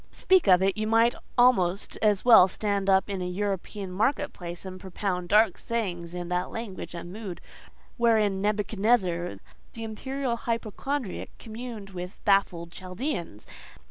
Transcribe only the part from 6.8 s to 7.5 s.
and mood